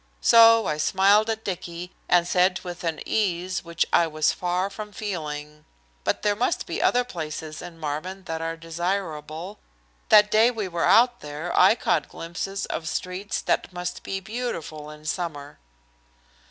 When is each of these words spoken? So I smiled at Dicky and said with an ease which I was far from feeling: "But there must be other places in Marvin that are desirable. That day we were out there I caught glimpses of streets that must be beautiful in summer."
So 0.21 0.65
I 0.65 0.77
smiled 0.77 1.29
at 1.29 1.43
Dicky 1.45 1.91
and 2.09 2.27
said 2.27 2.59
with 2.61 2.83
an 2.83 2.99
ease 3.05 3.63
which 3.63 3.85
I 3.93 4.07
was 4.07 4.31
far 4.31 4.71
from 4.71 4.91
feeling: 4.91 5.63
"But 6.03 6.23
there 6.23 6.35
must 6.35 6.65
be 6.65 6.81
other 6.81 7.03
places 7.03 7.61
in 7.61 7.77
Marvin 7.77 8.23
that 8.23 8.41
are 8.41 8.57
desirable. 8.57 9.59
That 10.09 10.31
day 10.31 10.49
we 10.49 10.67
were 10.67 10.85
out 10.85 11.19
there 11.19 11.55
I 11.55 11.75
caught 11.75 12.09
glimpses 12.09 12.65
of 12.65 12.87
streets 12.87 13.41
that 13.41 13.71
must 13.71 14.01
be 14.01 14.19
beautiful 14.19 14.89
in 14.89 15.05
summer." 15.05 15.59